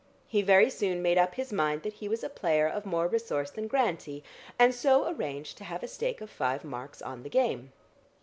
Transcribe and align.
He 0.27 0.41
very 0.41 0.71
soon 0.71 1.03
made 1.03 1.19
up 1.19 1.35
his 1.35 1.53
mind 1.53 1.83
that 1.83 1.93
he 1.93 2.09
was 2.09 2.23
a 2.23 2.27
player 2.27 2.67
of 2.67 2.87
more 2.87 3.07
resource 3.07 3.51
than 3.51 3.67
Grantie, 3.67 4.23
and 4.57 4.73
so 4.73 5.07
arranged 5.07 5.59
to 5.59 5.63
have 5.63 5.83
a 5.83 5.87
stake 5.87 6.21
of 6.21 6.29
five 6.31 6.63
marks 6.63 7.03
on 7.03 7.21
the 7.21 7.29
game. 7.29 7.71